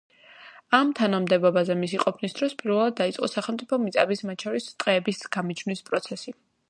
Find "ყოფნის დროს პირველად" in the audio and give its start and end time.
2.05-2.97